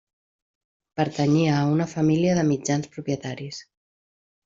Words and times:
Pertanyia 1.01 1.53
a 1.59 1.69
una 1.73 1.87
família 1.93 2.33
de 2.41 2.49
mitjans 2.51 2.91
propietaris. 2.97 3.65